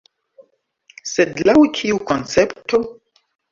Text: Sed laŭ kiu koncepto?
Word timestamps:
Sed 1.09 1.45
laŭ 1.51 1.55
kiu 1.77 2.01
koncepto? 2.11 2.83